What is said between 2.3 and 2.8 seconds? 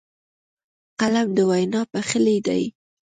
دی